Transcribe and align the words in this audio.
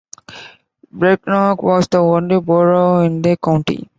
Brecknock 0.91 1.61
was 1.61 1.87
the 1.87 1.99
only 1.99 2.39
borough 2.39 3.01
in 3.01 3.21
the 3.21 3.37
county. 3.37 3.87